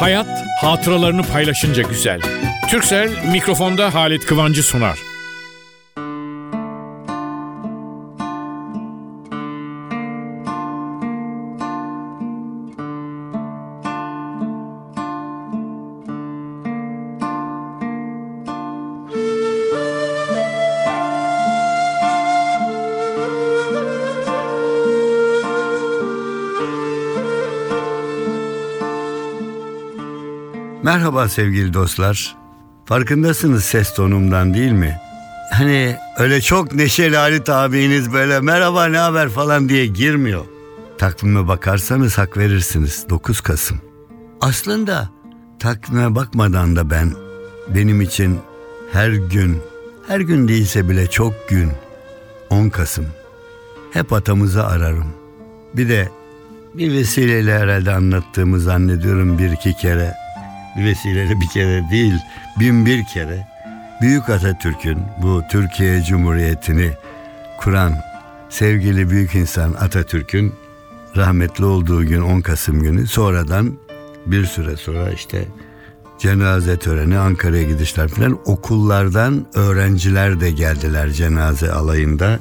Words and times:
Hayat 0.00 0.44
hatıralarını 0.60 1.22
paylaşınca 1.22 1.82
güzel. 1.82 2.20
Türksel 2.70 3.26
mikrofonda 3.32 3.94
Halit 3.94 4.26
Kıvancı 4.26 4.62
sunar. 4.62 4.98
Merhaba 30.82 31.28
sevgili 31.28 31.74
dostlar. 31.74 32.36
Farkındasınız 32.84 33.64
ses 33.64 33.94
tonumdan 33.94 34.54
değil 34.54 34.72
mi? 34.72 35.00
Hani 35.52 35.96
öyle 36.18 36.40
çok 36.40 36.74
neşeli 36.74 37.16
Halit 37.16 37.48
abiniz 37.48 38.12
böyle 38.12 38.40
merhaba 38.40 38.84
ne 38.84 38.98
haber 38.98 39.28
falan 39.28 39.68
diye 39.68 39.86
girmiyor. 39.86 40.44
Takvime 40.98 41.48
bakarsanız 41.48 42.18
hak 42.18 42.36
verirsiniz 42.36 43.06
9 43.10 43.40
Kasım. 43.40 43.80
Aslında 44.40 45.10
takvime 45.58 46.14
bakmadan 46.14 46.76
da 46.76 46.90
ben 46.90 47.12
benim 47.68 48.00
için 48.00 48.38
her 48.92 49.10
gün, 49.10 49.58
her 50.08 50.20
gün 50.20 50.48
değilse 50.48 50.88
bile 50.88 51.06
çok 51.06 51.48
gün 51.48 51.70
10 52.50 52.68
Kasım. 52.68 53.06
Hep 53.92 54.12
atamızı 54.12 54.66
ararım. 54.66 55.12
Bir 55.74 55.88
de 55.88 56.08
bir 56.74 56.92
vesileyle 56.92 57.58
herhalde 57.58 57.92
anlattığımı 57.92 58.60
zannediyorum 58.60 59.38
bir 59.38 59.50
iki 59.50 59.74
kere 59.76 60.14
bir 60.76 60.84
vesileyle 60.84 61.40
bir 61.40 61.48
kere 61.48 61.90
değil 61.90 62.14
bin 62.60 62.86
bir 62.86 63.04
kere 63.04 63.46
Büyük 64.00 64.30
Atatürk'ün 64.30 64.98
bu 65.22 65.42
Türkiye 65.50 66.02
Cumhuriyeti'ni 66.02 66.90
kuran 67.58 67.94
sevgili 68.48 69.10
büyük 69.10 69.34
insan 69.34 69.72
Atatürk'ün 69.72 70.54
rahmetli 71.16 71.64
olduğu 71.64 72.06
gün 72.06 72.20
10 72.22 72.40
Kasım 72.40 72.82
günü 72.82 73.06
sonradan 73.06 73.72
bir 74.26 74.44
süre 74.44 74.76
sonra 74.76 75.10
işte 75.10 75.44
cenaze 76.18 76.76
töreni 76.76 77.18
Ankara'ya 77.18 77.62
gidişler 77.62 78.08
filan 78.08 78.38
okullardan 78.44 79.46
öğrenciler 79.54 80.40
de 80.40 80.50
geldiler 80.50 81.10
cenaze 81.10 81.72
alayında 81.72 82.38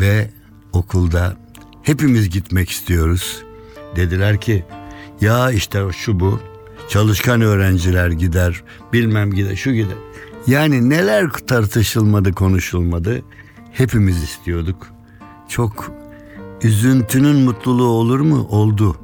ve 0.00 0.30
okulda 0.72 1.36
hepimiz 1.82 2.30
gitmek 2.30 2.70
istiyoruz. 2.70 3.42
Dediler 3.96 4.40
ki 4.40 4.64
ya 5.20 5.50
işte 5.50 5.82
şu 5.96 6.20
bu 6.20 6.40
Çalışkan 6.88 7.40
öğrenciler 7.40 8.10
gider, 8.10 8.62
bilmem 8.92 9.32
gider, 9.32 9.56
şu 9.56 9.72
gider. 9.72 9.96
Yani 10.46 10.90
neler 10.90 11.30
tartışılmadı, 11.30 12.32
konuşulmadı. 12.32 13.22
Hepimiz 13.72 14.22
istiyorduk. 14.22 14.86
Çok 15.48 15.92
üzüntünün 16.62 17.36
mutluluğu 17.36 17.88
olur 17.88 18.20
mu? 18.20 18.46
Oldu. 18.50 18.96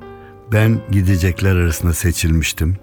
Ben 0.53 0.81
gidecekler 0.91 1.57
arasında 1.57 1.93
seçilmiştim. 1.93 2.77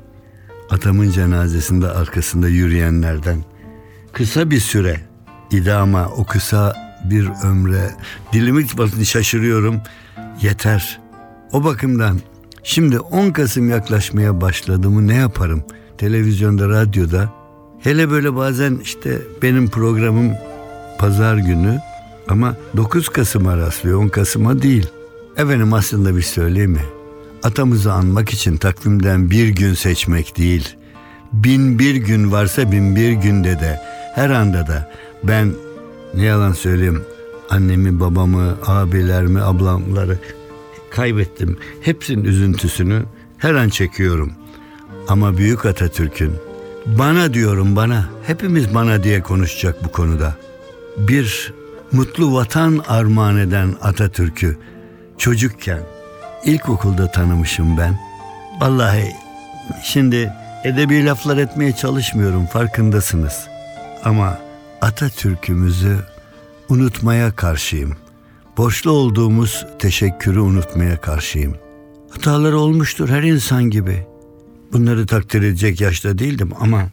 Atamın 0.69 1.11
cenazesinde 1.11 1.87
arkasında 1.89 2.47
yürüyenlerden. 2.47 3.43
Kısa 4.13 4.51
bir 4.51 4.59
süre 4.59 5.01
idama 5.51 6.07
o 6.07 6.25
kısa 6.25 6.73
bir 7.03 7.29
ömre 7.43 7.91
dilimi 8.33 9.05
şaşırıyorum. 9.05 9.81
Yeter. 10.41 10.99
O 11.51 11.63
bakımdan 11.63 12.19
Şimdi 12.67 12.99
10 12.99 13.31
Kasım 13.31 13.69
yaklaşmaya 13.69 14.41
başladı 14.41 14.89
mı 14.89 15.07
ne 15.07 15.15
yaparım? 15.15 15.63
Televizyonda, 15.97 16.69
radyoda. 16.69 17.29
Hele 17.79 18.09
böyle 18.09 18.35
bazen 18.35 18.79
işte 18.83 19.21
benim 19.41 19.69
programım 19.69 20.31
pazar 20.99 21.37
günü 21.37 21.79
ama 22.27 22.55
9 22.77 23.09
Kasım'a 23.09 23.57
rastlıyor 23.57 24.03
10 24.03 24.07
Kasım'a 24.07 24.61
değil. 24.61 24.87
Efendim 25.37 25.73
aslında 25.73 26.15
bir 26.15 26.21
söyleyeyim 26.21 26.71
mi? 26.71 26.85
Atamızı 27.43 27.93
anmak 27.93 28.29
için 28.29 28.57
takvimden 28.57 29.29
bir 29.29 29.47
gün 29.47 29.73
seçmek 29.73 30.37
değil. 30.37 30.75
Bin 31.33 31.79
bir 31.79 31.95
gün 31.95 32.31
varsa 32.31 32.71
bin 32.71 32.95
bir 32.95 33.11
günde 33.11 33.59
de 33.59 33.79
her 34.15 34.29
anda 34.29 34.67
da 34.67 34.91
ben 35.23 35.51
ne 36.13 36.23
yalan 36.23 36.51
söyleyeyim 36.51 37.01
annemi 37.49 37.99
babamı 37.99 38.57
abilerimi 38.67 39.41
ablamları 39.41 40.19
kaybettim. 40.95 41.57
Hepsinin 41.81 42.23
üzüntüsünü 42.23 43.03
her 43.37 43.53
an 43.53 43.69
çekiyorum. 43.69 44.33
Ama 45.07 45.37
büyük 45.37 45.65
Atatürk'ün 45.65 46.33
bana 46.85 47.33
diyorum 47.33 47.75
bana, 47.75 48.05
hepimiz 48.27 48.73
bana 48.73 49.03
diye 49.03 49.21
konuşacak 49.21 49.83
bu 49.83 49.91
konuda. 49.91 50.35
Bir 50.97 51.53
mutlu 51.91 52.33
vatan 52.33 52.81
armağan 52.87 53.37
eden 53.37 53.75
Atatürk'ü 53.81 54.57
çocukken 55.17 55.81
ilkokulda 56.45 57.11
tanımışım 57.11 57.77
ben. 57.77 57.99
Vallahi 58.61 59.11
şimdi 59.83 60.33
edebi 60.63 61.05
laflar 61.05 61.37
etmeye 61.37 61.75
çalışmıyorum 61.75 62.45
farkındasınız. 62.45 63.47
Ama 64.03 64.39
Atatürk'ümüzü 64.81 65.97
unutmaya 66.69 67.35
karşıyım.'' 67.35 68.04
Borçlu 68.57 68.91
olduğumuz 68.91 69.65
teşekkürü 69.79 70.39
unutmaya 70.39 71.01
karşıyım. 71.01 71.55
Hataları 72.11 72.57
olmuştur 72.57 73.09
her 73.09 73.23
insan 73.23 73.63
gibi. 73.63 74.07
Bunları 74.73 75.07
takdir 75.07 75.41
edecek 75.41 75.81
yaşta 75.81 76.17
değildim 76.17 76.49
ama 76.59 76.89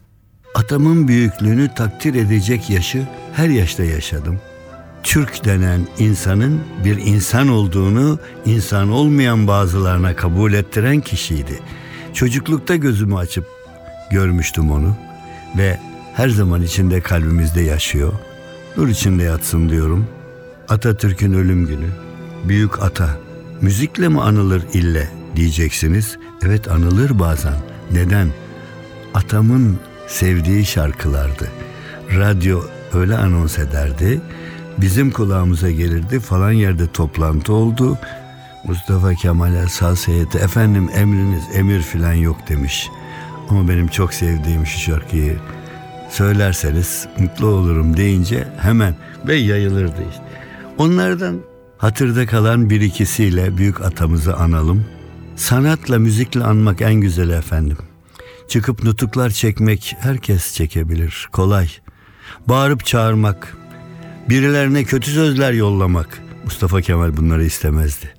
atamın 0.55 1.07
büyüklüğünü 1.07 1.69
takdir 1.75 2.15
edecek 2.15 2.69
yaşı 2.69 3.07
her 3.33 3.49
yaşta 3.49 3.83
yaşadım. 3.83 4.39
Türk 5.03 5.45
denen 5.45 5.87
insanın 5.99 6.61
bir 6.85 6.97
insan 6.97 7.47
olduğunu 7.47 8.19
insan 8.45 8.91
olmayan 8.91 9.47
bazılarına 9.47 10.15
kabul 10.15 10.53
ettiren 10.53 11.01
kişiydi. 11.01 11.59
Çocuklukta 12.13 12.75
gözümü 12.75 13.15
açıp 13.15 13.45
görmüştüm 14.11 14.71
onu 14.71 14.95
ve 15.57 15.79
her 16.13 16.29
zaman 16.29 16.61
içinde 16.61 17.01
kalbimizde 17.01 17.61
yaşıyor. 17.61 18.13
Nur 18.77 18.87
içinde 18.87 19.23
yatsın 19.23 19.69
diyorum.'' 19.69 20.22
Atatürk'ün 20.69 21.33
ölüm 21.33 21.67
günü. 21.67 21.87
Büyük 22.43 22.83
ata. 22.83 23.17
Müzikle 23.61 24.09
mi 24.09 24.21
anılır 24.21 24.63
ille 24.73 25.09
diyeceksiniz. 25.35 26.17
Evet 26.45 26.71
anılır 26.71 27.19
bazen. 27.19 27.53
Neden? 27.91 28.27
Atamın 29.13 29.79
sevdiği 30.07 30.65
şarkılardı. 30.65 31.47
Radyo 32.17 32.61
öyle 32.93 33.17
anons 33.17 33.59
ederdi. 33.59 34.21
Bizim 34.77 35.11
kulağımıza 35.11 35.71
gelirdi. 35.71 36.19
Falan 36.19 36.51
yerde 36.51 36.91
toplantı 36.91 37.53
oldu. 37.53 37.97
Mustafa 38.63 39.13
Kemal'e 39.13 39.67
saz 39.67 40.07
heyeti 40.07 40.37
efendim 40.37 40.89
emriniz 40.95 41.43
emir 41.53 41.81
filan 41.81 42.13
yok 42.13 42.37
demiş. 42.49 42.89
Ama 43.49 43.67
benim 43.67 43.87
çok 43.87 44.13
sevdiğim 44.13 44.65
şu 44.65 44.79
şarkıyı 44.79 45.37
söylerseniz 46.09 47.07
mutlu 47.17 47.47
olurum 47.47 47.97
deyince 47.97 48.47
hemen 48.61 48.95
ve 49.27 49.35
yayılırdı 49.35 50.01
işte. 50.11 50.32
Onlardan 50.77 51.39
hatırda 51.77 52.25
kalan 52.25 52.69
bir 52.69 52.81
ikisiyle 52.81 53.57
büyük 53.57 53.81
atamızı 53.81 54.35
analım. 54.35 54.85
Sanatla 55.35 55.99
müzikle 55.99 56.43
anmak 56.43 56.81
en 56.81 56.93
güzel 56.93 57.29
efendim. 57.29 57.77
Çıkıp 58.47 58.83
nutuklar 58.83 59.29
çekmek 59.29 59.95
herkes 59.99 60.53
çekebilir. 60.53 61.29
Kolay. 61.31 61.69
Bağırıp 62.47 62.85
çağırmak, 62.85 63.57
birilerine 64.29 64.83
kötü 64.83 65.11
sözler 65.11 65.51
yollamak. 65.51 66.21
Mustafa 66.43 66.81
Kemal 66.81 67.17
bunları 67.17 67.43
istemezdi. 67.43 68.13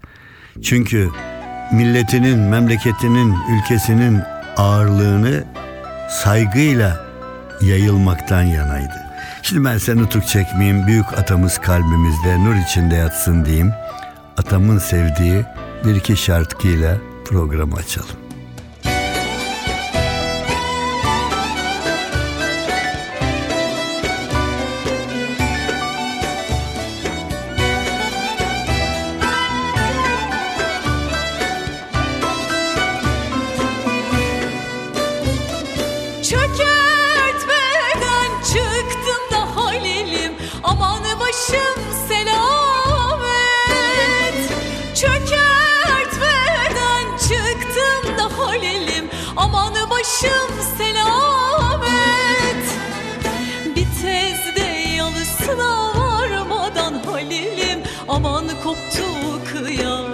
Çünkü 0.62 1.10
milletinin, 1.72 2.38
memleketinin, 2.38 3.34
ülkesinin 3.56 4.20
ağırlığını 4.56 5.44
saygıyla 6.10 7.06
yayılmaktan 7.60 8.42
yanaydı. 8.42 9.03
Şimdi 9.44 9.64
ben 9.64 9.78
seni 9.78 10.02
nutuk 10.02 10.26
çekmeyeyim. 10.26 10.86
Büyük 10.86 11.18
atamız 11.18 11.58
kalbimizde 11.58 12.44
nur 12.44 12.54
içinde 12.54 12.94
yatsın 12.94 13.44
diyeyim. 13.44 13.72
Atamın 14.36 14.78
sevdiği 14.78 15.44
bir 15.84 15.94
iki 15.94 16.16
şarkıyla 16.16 16.96
programı 17.24 17.76
açalım. 17.76 18.23
aman 58.14 58.46
koptu 58.62 59.04
kıyam. 59.44 60.13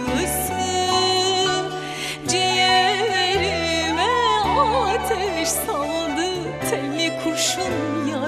ateş 5.11 5.49
saldı 5.49 6.25
temi 6.69 7.23
kurşun 7.23 8.07
ya. 8.11 8.20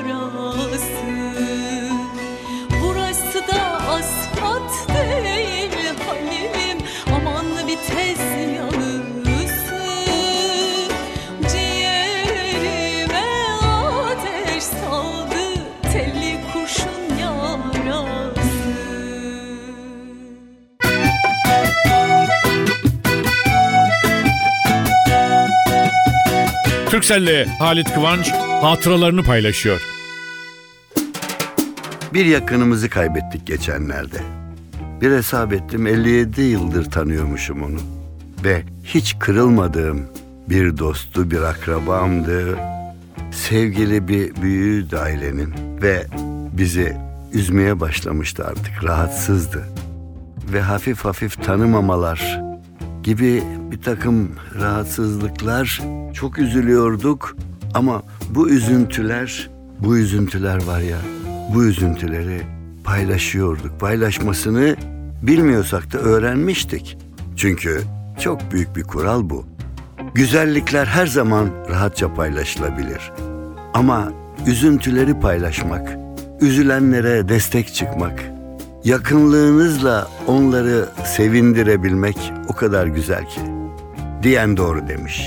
Türkcell'le 27.13 27.45
Halit 27.59 27.93
Kıvanç 27.93 28.31
hatıralarını 28.61 29.23
paylaşıyor. 29.23 29.81
Bir 32.13 32.25
yakınımızı 32.25 32.89
kaybettik 32.89 33.47
geçenlerde. 33.47 34.17
Bir 35.01 35.11
hesap 35.11 35.53
ettim 35.53 35.87
57 35.87 36.41
yıldır 36.41 36.91
tanıyormuşum 36.91 37.63
onu. 37.63 37.79
Ve 38.43 38.63
hiç 38.83 39.19
kırılmadığım 39.19 40.05
bir 40.49 40.77
dostu, 40.77 41.31
bir 41.31 41.41
akrabamdı. 41.41 42.57
Sevgili 43.31 44.07
bir 44.07 44.35
büyüğüydü 44.41 44.97
ailenin 44.97 45.53
ve 45.81 46.05
bizi 46.57 46.97
üzmeye 47.33 47.79
başlamıştı 47.79 48.45
artık, 48.45 48.83
rahatsızdı. 48.83 49.63
Ve 50.53 50.61
hafif 50.61 51.05
hafif 51.05 51.43
tanımamalar 51.43 52.41
gibi 53.03 53.43
bir 53.73 53.81
takım 53.81 54.31
rahatsızlıklar 54.59 55.81
çok 56.13 56.39
üzülüyorduk 56.39 57.35
ama 57.73 58.03
bu 58.29 58.49
üzüntüler, 58.49 59.49
bu 59.79 59.97
üzüntüler 59.97 60.63
var 60.63 60.79
ya, 60.79 60.97
bu 61.53 61.63
üzüntüleri 61.63 62.41
paylaşıyorduk. 62.83 63.79
Paylaşmasını 63.79 64.75
bilmiyorsak 65.21 65.93
da 65.93 65.97
öğrenmiştik. 65.97 66.97
Çünkü 67.35 67.81
çok 68.19 68.51
büyük 68.51 68.75
bir 68.75 68.83
kural 68.83 69.29
bu. 69.29 69.45
Güzellikler 70.13 70.85
her 70.85 71.07
zaman 71.07 71.49
rahatça 71.69 72.13
paylaşılabilir. 72.13 73.11
Ama 73.73 74.11
üzüntüleri 74.47 75.19
paylaşmak, 75.19 75.97
üzülenlere 76.41 77.29
destek 77.29 77.73
çıkmak, 77.73 78.23
yakınlığınızla 78.83 80.07
onları 80.27 80.89
sevindirebilmek 81.05 82.33
o 82.47 82.53
kadar 82.53 82.87
güzel 82.87 83.25
ki. 83.29 83.62
Diyen 84.23 84.57
doğru 84.57 84.87
demiş. 84.87 85.21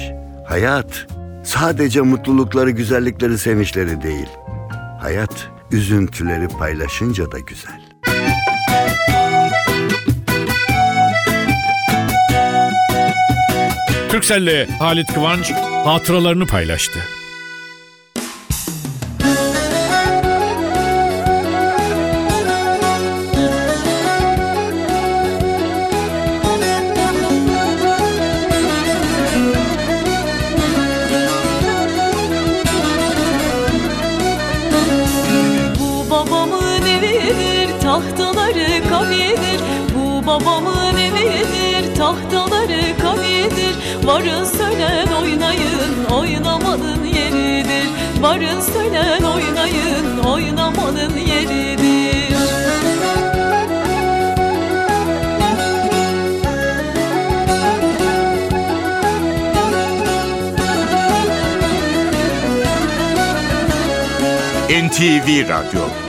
Hayat 0.49 1.07
sadece 1.45 2.00
mutlulukları, 2.00 2.71
güzellikleri, 2.71 3.38
sevinçleri 3.38 4.03
değil. 4.03 4.29
Hayat 5.00 5.49
üzüntüleri 5.73 6.49
paylaşınca 6.49 7.33
da 7.33 7.38
güzel. 7.38 7.81
Türkcell'le 14.09 14.67
Halit 14.79 15.15
Kıvanç 15.15 15.53
hatıralarını 15.85 16.47
paylaştı. 16.47 16.99
Babamın 40.40 40.97
evidir 40.97 41.97
tahtaları 41.97 42.99
kamidir 43.02 43.76
Varın 44.07 44.45
söylen 44.45 45.07
oynayın 45.23 46.05
oynamanın 46.12 47.05
yeridir. 47.05 47.88
Varın 48.21 48.61
söylen 48.61 49.23
oynayın 49.23 50.19
oynamanın 50.19 51.16
yeridir. 51.16 52.37
NTV 64.69 65.49
Radyo 65.49 66.06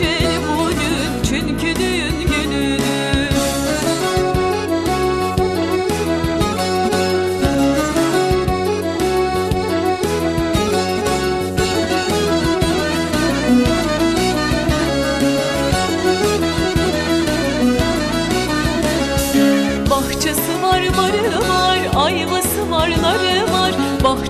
Herkes 0.00 0.25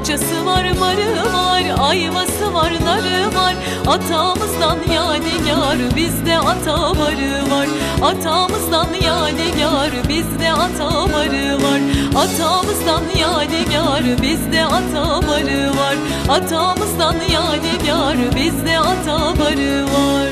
Bahçesi 0.07 0.47
var, 0.47 0.65
barı 0.81 1.35
var, 1.35 1.89
ayvası 1.91 2.55
var, 2.55 2.73
narı 2.85 3.35
var. 3.35 3.55
Atamızdan 3.87 4.79
yadigar, 4.95 5.97
bizde 5.97 6.39
ata 6.39 6.99
barı 6.99 7.51
var. 7.51 7.69
Atamızdan 8.03 8.89
yadigar, 8.95 9.91
bizde 10.09 10.53
ata 10.53 11.13
barı 11.13 11.63
var. 11.63 11.81
Atamızdan 12.17 13.03
yadigar, 13.21 14.23
bizde 14.23 14.65
ata 14.65 15.29
barı 15.29 15.71
var. 15.77 15.97
Atamızdan 16.29 17.17
yadigar, 17.33 18.17
bizde 18.37 18.79
ata 18.79 19.39
barı 19.39 19.85
var. 19.85 20.29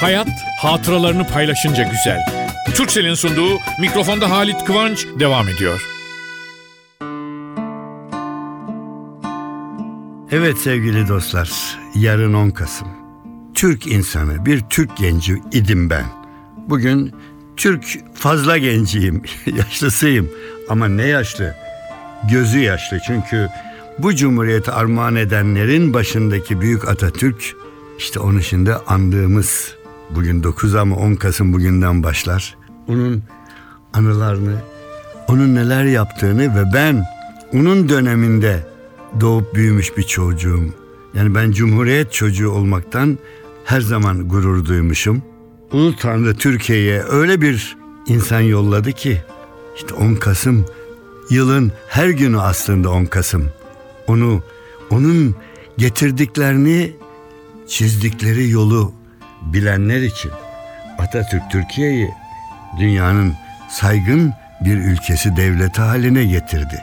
Hayat 0.00 0.28
hatıralarını 0.62 1.26
paylaşınca 1.26 1.82
güzel. 1.82 2.39
Türksel'in 2.74 3.14
sunduğu 3.14 3.58
mikrofonda 3.80 4.30
Halit 4.30 4.64
Kıvanç 4.64 5.06
devam 5.20 5.48
ediyor. 5.48 5.86
Evet 10.30 10.58
sevgili 10.58 11.08
dostlar, 11.08 11.78
yarın 11.94 12.34
10 12.34 12.50
Kasım. 12.50 12.88
Türk 13.54 13.86
insanı, 13.86 14.46
bir 14.46 14.60
Türk 14.60 14.96
genci 14.96 15.42
idim 15.52 15.90
ben. 15.90 16.04
Bugün 16.68 17.12
Türk 17.56 17.84
fazla 18.14 18.58
genciyim, 18.58 19.22
yaşlısıyım. 19.46 20.30
Ama 20.68 20.88
ne 20.88 21.06
yaşlı? 21.06 21.54
Gözü 22.30 22.58
yaşlı 22.58 22.98
çünkü 23.06 23.48
bu 23.98 24.14
cumhuriyeti 24.14 24.70
armağan 24.70 25.16
edenlerin 25.16 25.94
başındaki 25.94 26.60
büyük 26.60 26.88
Atatürk, 26.88 27.56
işte 27.98 28.20
onun 28.20 28.40
şimdi 28.40 28.74
andığımız 28.74 29.74
bugün 30.10 30.42
9 30.42 30.74
ama 30.74 30.96
10 30.96 31.14
Kasım 31.14 31.52
bugünden 31.52 32.02
başlar. 32.02 32.59
Onun 32.90 33.22
anılarını, 33.92 34.56
onun 35.28 35.54
neler 35.54 35.84
yaptığını 35.84 36.56
ve 36.56 36.72
ben 36.74 37.04
onun 37.54 37.88
döneminde 37.88 38.66
doğup 39.20 39.54
büyümüş 39.54 39.96
bir 39.96 40.02
çocuğum. 40.02 40.74
Yani 41.14 41.34
ben 41.34 41.52
Cumhuriyet 41.52 42.12
çocuğu 42.12 42.50
olmaktan 42.50 43.18
her 43.64 43.80
zaman 43.80 44.28
gurur 44.28 44.64
duymuşum. 44.64 45.22
Ulu 45.72 45.96
Tanrı 45.96 46.34
Türkiye'ye 46.34 47.02
öyle 47.02 47.40
bir 47.40 47.76
insan 48.06 48.40
yolladı 48.40 48.92
ki 48.92 49.22
işte 49.76 49.94
10 49.94 50.14
Kasım 50.14 50.66
yılın 51.30 51.72
her 51.88 52.08
günü 52.08 52.40
aslında 52.40 52.90
10 52.90 53.04
Kasım. 53.04 53.44
Onu 54.06 54.42
onun 54.90 55.34
getirdiklerini 55.78 56.92
çizdikleri 57.68 58.50
yolu 58.50 58.92
bilenler 59.42 60.02
için 60.02 60.30
Atatürk 60.98 61.42
Türkiye'yi 61.50 62.08
dünyanın 62.78 63.34
saygın 63.70 64.32
bir 64.60 64.76
ülkesi 64.76 65.36
devleti 65.36 65.80
haline 65.80 66.24
getirdi. 66.24 66.82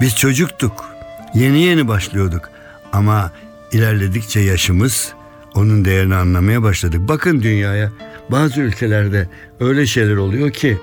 Biz 0.00 0.16
çocuktuk. 0.16 0.94
Yeni 1.34 1.62
yeni 1.62 1.88
başlıyorduk. 1.88 2.50
Ama 2.92 3.30
ilerledikçe 3.72 4.40
yaşımız 4.40 5.12
onun 5.54 5.84
değerini 5.84 6.14
anlamaya 6.14 6.62
başladık. 6.62 7.00
Bakın 7.08 7.42
dünyaya 7.42 7.90
bazı 8.30 8.60
ülkelerde 8.60 9.28
öyle 9.60 9.86
şeyler 9.86 10.16
oluyor 10.16 10.50
ki 10.50 10.78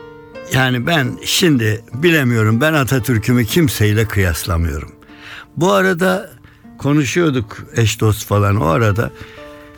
yani 0.54 0.88
ben 0.88 1.18
şimdi 1.26 1.82
bilemiyorum 1.94 2.62
ben 2.62 2.74
Atatürk'ümü 2.74 3.46
kimseyle 3.46 4.06
kıyaslamıyorum. 4.06 4.92
Bu 5.58 5.72
arada 5.72 6.30
konuşuyorduk 6.78 7.58
eş 7.76 8.00
dost 8.00 8.26
falan 8.26 8.62
o 8.62 8.66
arada. 8.66 9.12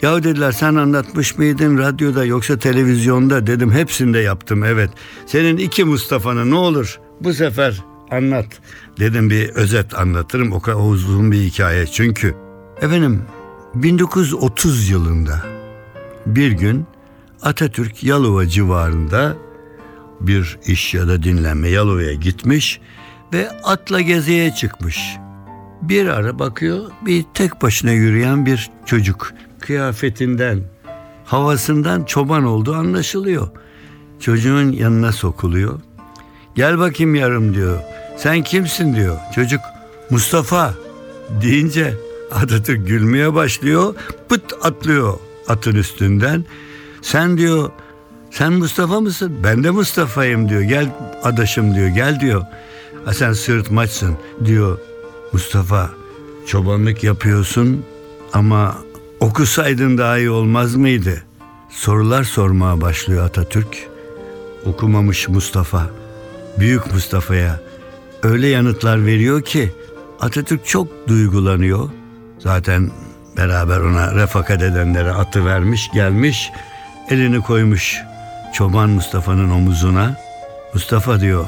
Ya 0.01 0.23
dediler 0.23 0.51
sen 0.51 0.75
anlatmış 0.75 1.37
mıydın 1.37 1.77
radyoda 1.77 2.25
yoksa 2.25 2.59
televizyonda 2.59 3.47
dedim 3.47 3.71
hepsinde 3.71 4.19
yaptım 4.19 4.63
evet. 4.63 4.89
Senin 5.25 5.57
iki 5.57 5.83
Mustafa'nı 5.83 6.51
ne 6.51 6.55
olur 6.55 6.99
bu 7.19 7.33
sefer 7.33 7.83
anlat. 8.11 8.45
Dedim 8.99 9.29
bir 9.29 9.49
özet 9.49 9.99
anlatırım 9.99 10.51
o 10.51 10.59
kadar 10.59 10.89
uzun 10.89 11.31
bir 11.31 11.41
hikaye 11.41 11.87
çünkü. 11.87 12.35
Efendim 12.81 13.23
1930 13.75 14.89
yılında 14.89 15.41
bir 16.25 16.51
gün 16.51 16.85
Atatürk 17.41 18.03
Yalova 18.03 18.47
civarında 18.47 19.35
bir 20.21 20.59
iş 20.65 20.93
ya 20.93 21.07
da 21.07 21.23
dinlenme 21.23 21.69
Yalova'ya 21.69 22.13
gitmiş 22.13 22.81
ve 23.33 23.49
atla 23.63 24.01
geziye 24.01 24.51
çıkmış. 24.51 25.17
Bir 25.81 26.05
ara 26.05 26.39
bakıyor 26.39 26.91
bir 27.05 27.25
tek 27.33 27.61
başına 27.61 27.91
yürüyen 27.91 28.45
bir 28.45 28.71
çocuk 28.85 29.33
kıyafetinden, 29.61 30.61
havasından 31.25 32.03
çoban 32.03 32.43
olduğu 32.43 32.75
anlaşılıyor. 32.75 33.47
Çocuğun 34.19 34.71
yanına 34.71 35.11
sokuluyor. 35.11 35.79
Gel 36.55 36.79
bakayım 36.79 37.15
yarım 37.15 37.55
diyor. 37.55 37.79
Sen 38.17 38.43
kimsin 38.43 38.95
diyor. 38.95 39.17
Çocuk 39.35 39.61
Mustafa 40.09 40.73
deyince 41.41 41.93
Atatürk 42.31 42.87
gülmeye 42.87 43.33
başlıyor. 43.33 43.95
Pıt 44.29 44.53
atlıyor 44.61 45.19
atın 45.47 45.75
üstünden. 45.75 46.45
Sen 47.01 47.37
diyor 47.37 47.71
sen 48.31 48.53
Mustafa 48.53 48.99
mısın? 48.99 49.37
Ben 49.43 49.63
de 49.63 49.71
Mustafa'yım 49.71 50.49
diyor. 50.49 50.61
Gel 50.61 50.89
adaşım 51.23 51.75
diyor. 51.75 51.87
Gel 51.87 52.19
diyor. 52.19 52.41
Ha 53.05 53.13
sen 53.13 53.33
sırtmaçsın 53.33 54.17
diyor. 54.45 54.77
Mustafa 55.33 55.89
çobanlık 56.47 57.03
yapıyorsun 57.03 57.85
ama 58.33 58.77
okusaydın 59.21 59.97
daha 59.97 60.17
iyi 60.17 60.29
olmaz 60.29 60.75
mıydı? 60.75 61.23
Sorular 61.69 62.23
sormaya 62.23 62.81
başlıyor 62.81 63.25
Atatürk. 63.25 63.89
Okumamış 64.65 65.27
Mustafa. 65.29 65.89
Büyük 66.59 66.93
Mustafa'ya 66.93 67.59
öyle 68.23 68.47
yanıtlar 68.47 69.05
veriyor 69.05 69.41
ki 69.41 69.71
Atatürk 70.19 70.65
çok 70.65 71.07
duygulanıyor. 71.07 71.89
Zaten 72.39 72.91
beraber 73.37 73.79
ona 73.79 74.15
refakat 74.15 74.61
edenlere 74.61 75.11
atı 75.11 75.45
vermiş 75.45 75.89
gelmiş 75.93 76.51
elini 77.09 77.41
koymuş 77.41 77.97
çoban 78.53 78.89
Mustafa'nın 78.89 79.49
omuzuna. 79.49 80.17
Mustafa 80.73 81.19
diyor 81.19 81.47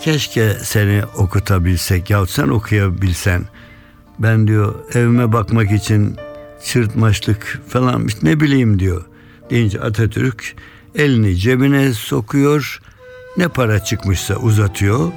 keşke 0.00 0.54
seni 0.62 1.02
okutabilsek 1.16 2.10
yahut 2.10 2.30
sen 2.30 2.48
okuyabilsen. 2.48 3.42
Ben 4.18 4.46
diyor 4.46 4.74
evime 4.94 5.32
bakmak 5.32 5.72
için 5.72 6.16
sırtmaçlık 6.62 7.60
falan 7.68 8.08
ne 8.22 8.40
bileyim 8.40 8.78
diyor. 8.78 9.04
Deyince 9.50 9.80
Atatürk 9.80 10.54
elini 10.94 11.36
cebine 11.36 11.92
sokuyor 11.92 12.80
ne 13.36 13.48
para 13.48 13.84
çıkmışsa 13.84 14.36
uzatıyor. 14.36 15.12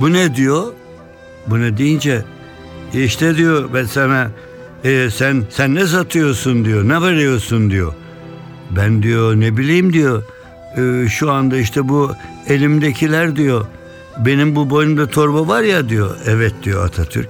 Bu 0.00 0.12
ne 0.12 0.36
diyor? 0.36 0.62
Bu 1.46 1.60
ne 1.60 1.76
deyince 1.78 2.24
"E 2.94 3.04
işte 3.04 3.36
diyor 3.36 3.68
ben 3.74 3.84
sana 3.84 4.30
e, 4.84 5.08
sen 5.10 5.44
sen 5.50 5.74
ne 5.74 5.86
satıyorsun 5.86 6.64
diyor 6.64 6.88
ne 6.88 7.02
veriyorsun 7.02 7.70
diyor. 7.70 7.92
Ben 8.76 9.02
diyor 9.02 9.40
ne 9.40 9.56
bileyim 9.56 9.92
diyor 9.92 10.22
"e, 10.76 11.08
şu 11.08 11.30
anda 11.30 11.56
işte 11.56 11.88
bu 11.88 12.12
elimdekiler 12.48 13.36
diyor 13.36 13.66
benim 14.18 14.56
bu 14.56 14.70
boynumda 14.70 15.06
torba 15.06 15.48
var 15.48 15.62
ya 15.62 15.88
diyor. 15.88 16.16
Evet 16.26 16.54
diyor 16.62 16.84
Atatürk. 16.86 17.28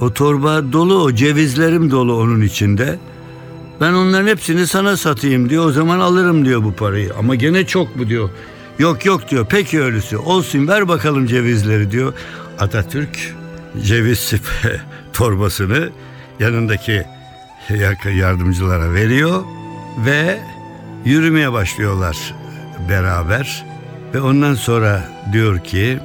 O 0.00 0.12
torba 0.12 0.72
dolu 0.72 1.02
o 1.02 1.12
cevizlerim 1.12 1.90
dolu 1.90 2.16
onun 2.16 2.40
içinde. 2.40 2.98
Ben 3.80 3.92
onların 3.92 4.28
hepsini 4.28 4.66
sana 4.66 4.96
satayım 4.96 5.48
diyor. 5.48 5.66
O 5.66 5.72
zaman 5.72 6.00
alırım 6.00 6.44
diyor 6.44 6.64
bu 6.64 6.72
parayı. 6.72 7.14
Ama 7.18 7.34
gene 7.34 7.66
çok 7.66 7.98
bu 7.98 8.08
diyor. 8.08 8.30
Yok 8.78 9.06
yok 9.06 9.30
diyor. 9.30 9.46
Peki 9.50 9.82
öylesi. 9.82 10.16
Olsun 10.18 10.68
ver 10.68 10.88
bakalım 10.88 11.26
cevizleri 11.26 11.90
diyor. 11.90 12.12
Atatürk 12.58 13.34
ceviz 13.82 14.32
torbasını 15.12 15.90
yanındaki 16.40 17.04
yardımcılara 18.14 18.94
veriyor 18.94 19.42
ve 20.06 20.40
yürümeye 21.04 21.52
başlıyorlar 21.52 22.34
beraber. 22.88 23.64
Ve 24.14 24.20
ondan 24.20 24.54
sonra 24.54 25.08
diyor 25.32 25.58
ki 25.58 25.98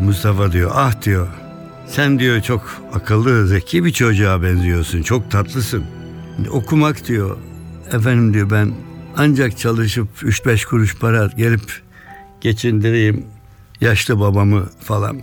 Mustafa 0.00 0.52
diyor 0.52 0.70
ah 0.74 1.02
diyor 1.02 1.28
sen 1.88 2.18
diyor 2.18 2.40
çok 2.40 2.82
akıllı 2.94 3.46
zeki 3.46 3.84
bir 3.84 3.92
çocuğa 3.92 4.42
benziyorsun 4.42 5.02
çok 5.02 5.30
tatlısın. 5.30 5.84
Okumak 6.50 7.08
diyor 7.08 7.36
efendim 7.92 8.34
diyor 8.34 8.50
ben 8.50 8.72
ancak 9.16 9.58
çalışıp 9.58 10.08
3-5 10.22 10.66
kuruş 10.66 10.96
para 10.96 11.26
gelip 11.36 11.82
geçindireyim 12.40 13.24
yaşlı 13.80 14.20
babamı 14.20 14.68
falan. 14.80 15.20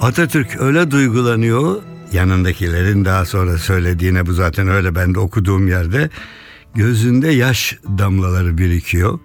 Atatürk 0.00 0.60
öyle 0.60 0.90
duygulanıyor 0.90 1.82
yanındakilerin 2.12 3.04
daha 3.04 3.24
sonra 3.24 3.58
söylediğine 3.58 4.26
bu 4.26 4.32
zaten 4.32 4.68
öyle 4.68 4.94
ben 4.94 5.14
de 5.14 5.18
okuduğum 5.18 5.68
yerde 5.68 6.10
gözünde 6.74 7.28
yaş 7.28 7.78
damlaları 7.98 8.58
birikiyor. 8.58 9.18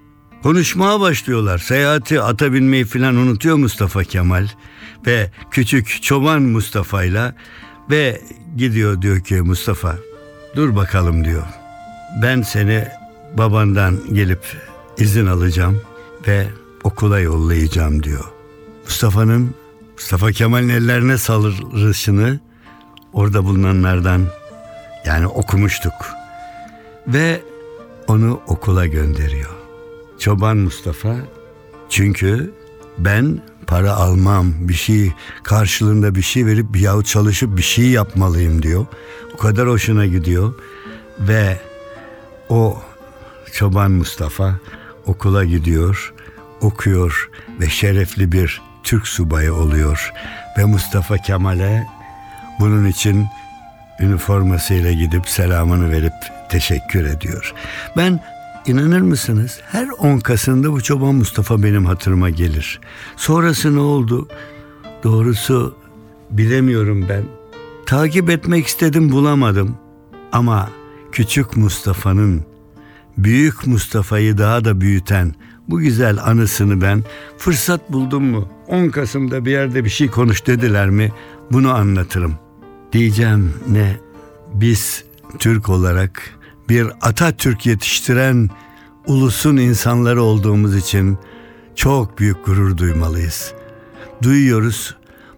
Konuşmaya 0.44 1.00
başlıyorlar. 1.00 1.58
Seyahati, 1.58 2.22
ata 2.22 2.54
binmeyi 2.54 2.86
filan 2.86 3.16
unutuyor 3.16 3.56
Mustafa 3.56 4.04
Kemal 4.04 4.48
ve 5.06 5.32
küçük 5.52 6.04
çoban 6.04 6.42
Mustafa'yla 6.42 7.36
ve 7.90 8.22
gidiyor 8.58 9.02
diyor 9.02 9.20
ki 9.20 9.36
Mustafa 9.36 9.96
dur 10.56 10.76
bakalım 10.76 11.26
diyor. 11.26 11.44
Ben 12.22 12.42
seni 12.42 12.88
babandan 13.38 14.00
gelip 14.14 14.42
izin 14.98 15.26
alacağım 15.26 15.82
ve 16.28 16.48
okula 16.84 17.20
yollayacağım 17.20 18.04
diyor. 18.04 18.26
Mustafa'nın 18.84 19.56
Mustafa 19.94 20.32
Kemal'in 20.32 20.70
ellerine 20.70 21.18
salırışını 21.18 22.40
orada 23.14 23.46
bulunanlardan 23.46 24.26
yani 25.06 25.28
okumuştuk 25.28 25.94
ve 27.08 27.42
onu 28.08 28.42
okula 28.48 28.86
gönderiyor. 28.86 29.50
Çoban 30.20 30.58
Mustafa 30.58 31.16
çünkü 31.90 32.54
ben 32.98 33.42
para 33.70 33.94
almam 33.94 34.54
bir 34.60 34.74
şey 34.74 35.14
karşılığında 35.44 36.16
bir 36.16 36.22
şey 36.22 36.46
verip 36.46 36.76
yahut 36.76 37.06
çalışıp 37.06 37.58
bir 37.58 37.62
şey 37.62 37.90
yapmalıyım 37.90 38.64
diyor. 38.64 38.86
O 39.34 39.38
kadar 39.38 39.68
hoşuna 39.68 40.06
gidiyor 40.06 40.54
ve 41.20 41.58
o 42.50 42.82
çoban 43.54 43.92
Mustafa 43.92 44.56
okula 45.06 45.46
gidiyor, 45.46 46.14
okuyor 46.62 47.30
ve 47.60 47.70
şerefli 47.70 48.32
bir 48.32 48.62
Türk 48.84 49.08
subayı 49.08 49.54
oluyor 49.54 50.14
ve 50.58 50.66
Mustafa 50.66 51.18
Kemal'e 51.18 51.88
bunun 52.60 52.86
için 52.88 53.28
üniformasıyla 54.00 54.92
gidip 54.92 55.28
selamını 55.28 55.92
verip 55.92 56.14
teşekkür 56.50 57.06
ediyor. 57.06 57.54
Ben 57.98 58.20
inanır 58.66 59.02
mısınız 59.02 59.60
her 59.66 59.88
10 59.98 60.20
Kasım'da 60.20 60.72
bu 60.72 60.82
çoban 60.82 61.16
Mustafa 61.16 61.64
benim 61.64 61.86
hatırıma 61.86 62.30
gelir. 62.30 62.80
Sonrası 63.16 63.76
ne 63.76 63.80
oldu? 63.80 64.28
Doğrusu 65.04 65.76
bilemiyorum 66.32 67.06
ben. 67.10 67.24
Takip 67.86 68.30
etmek 68.30 68.68
istedim 68.68 69.12
bulamadım. 69.12 69.78
Ama 70.32 70.70
küçük 71.12 71.58
Mustafa'nın 71.58 72.46
büyük 73.18 73.68
Mustafa'yı 73.68 74.38
daha 74.38 74.66
da 74.66 74.82
büyüten 74.82 75.36
bu 75.68 75.80
güzel 75.80 76.18
anısını 76.24 76.82
ben 76.82 77.04
fırsat 77.38 77.92
buldum 77.92 78.24
mu? 78.24 78.50
10 78.68 78.90
Kasım'da 78.90 79.46
bir 79.46 79.52
yerde 79.52 79.86
bir 79.86 79.90
şey 79.90 80.08
konuş 80.08 80.48
dediler 80.48 80.90
mi? 80.90 81.12
Bunu 81.52 81.74
anlatırım. 81.74 82.34
Diyeceğim 82.94 83.54
ne? 83.68 83.98
Biz 84.54 85.04
Türk 85.40 85.70
olarak 85.70 86.39
bir 86.70 86.88
Atatürk 87.02 87.66
yetiştiren 87.66 88.50
ulusun 89.08 89.58
insanları 89.58 90.22
olduğumuz 90.22 90.76
için 90.76 91.18
çok 91.76 92.20
büyük 92.20 92.46
gurur 92.46 92.78
duymalıyız. 92.78 93.54
Duyuyoruz 94.24 94.96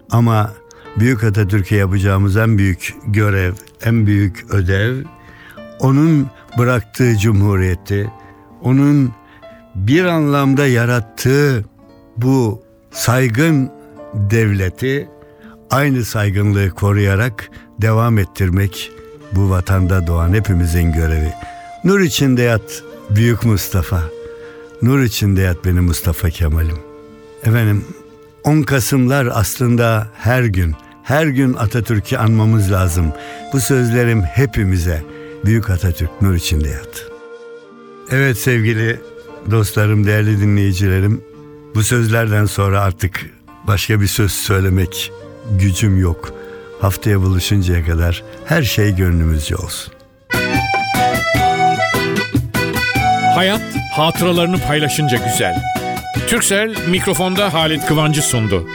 ama 0.10 0.52
Büyük 1.00 1.24
Atatürk'e 1.24 1.76
yapacağımız 1.76 2.38
en 2.38 2.58
büyük 2.58 2.94
görev, 3.06 3.54
en 3.84 4.08
büyük 4.08 4.46
ödev 4.50 4.96
onun 5.80 6.28
bıraktığı 6.58 7.18
cumhuriyeti, 7.18 8.12
onun 8.62 9.14
bir 9.76 10.06
anlamda 10.06 10.68
yarattığı 10.68 11.66
bu 12.18 12.64
saygın 12.92 13.72
devleti 14.14 15.10
aynı 15.70 16.06
saygınlığı 16.06 16.70
koruyarak 16.70 17.50
devam 17.82 18.18
ettirmek 18.18 18.92
bu 19.36 19.50
vatanda 19.50 20.08
doğan 20.08 20.34
hepimizin 20.34 20.92
görevi. 20.92 21.34
Nur 21.84 22.00
içinde 22.00 22.42
yat 22.42 22.84
Büyük 23.10 23.46
Mustafa. 23.46 24.04
Nur 24.82 25.00
içinde 25.00 25.42
yat 25.42 25.66
benim 25.66 25.84
Mustafa 25.84 26.30
Kemal'im. 26.30 26.80
Efendim 27.44 27.86
10 28.44 28.62
Kasımlar 28.62 29.30
aslında 29.34 30.08
her 30.18 30.44
gün, 30.44 30.76
her 31.04 31.26
gün 31.26 31.54
Atatürk'ü 31.54 32.18
anmamız 32.18 32.72
lazım. 32.72 33.14
Bu 33.54 33.60
sözlerim 33.60 34.22
hepimize. 34.22 35.04
Büyük 35.46 35.70
Atatürk 35.70 36.22
nur 36.22 36.34
içinde 36.34 36.70
yat. 36.70 37.06
Evet 38.12 38.38
sevgili 38.38 39.02
dostlarım, 39.52 40.06
değerli 40.06 40.42
dinleyicilerim. 40.42 41.22
Bu 41.76 41.84
sözlerden 41.84 42.46
sonra 42.46 42.82
artık 42.82 43.26
başka 43.68 44.02
bir 44.02 44.08
söz 44.08 44.32
söylemek 44.32 45.12
gücüm 45.60 46.00
yok. 46.00 46.34
Haftaya 46.82 47.22
buluşuncaya 47.22 47.86
kadar 47.86 48.24
her 48.46 48.64
şey 48.64 48.96
gönlümüzce 48.96 49.56
olsun. 49.56 49.94
Hayat 53.36 53.62
hatıralarını 53.94 54.58
paylaşınca 54.68 55.18
güzel. 55.18 55.56
Türksel 56.28 56.76
mikrofonda 56.90 57.54
Halit 57.54 57.86
Kıvancı 57.86 58.22
sundu. 58.22 58.68